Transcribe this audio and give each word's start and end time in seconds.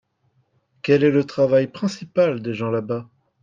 Quel 0.81 1.03
est 1.03 1.11
le 1.11 1.25
travail 1.25 1.67
principal 1.67 2.41
des 2.41 2.55
gens 2.55 2.71
là-bas? 2.71 3.07